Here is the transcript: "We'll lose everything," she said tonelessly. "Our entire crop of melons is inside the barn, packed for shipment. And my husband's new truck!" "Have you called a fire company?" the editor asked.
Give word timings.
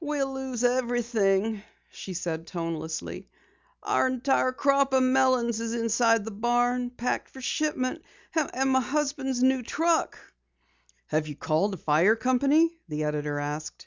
"We'll 0.00 0.34
lose 0.34 0.64
everything," 0.64 1.62
she 1.92 2.12
said 2.12 2.48
tonelessly. 2.48 3.28
"Our 3.84 4.08
entire 4.08 4.50
crop 4.50 4.92
of 4.92 5.04
melons 5.04 5.60
is 5.60 5.74
inside 5.74 6.24
the 6.24 6.32
barn, 6.32 6.90
packed 6.90 7.28
for 7.30 7.40
shipment. 7.40 8.02
And 8.34 8.70
my 8.72 8.80
husband's 8.80 9.44
new 9.44 9.62
truck!" 9.62 10.18
"Have 11.06 11.28
you 11.28 11.36
called 11.36 11.74
a 11.74 11.76
fire 11.76 12.16
company?" 12.16 12.80
the 12.88 13.04
editor 13.04 13.38
asked. 13.38 13.86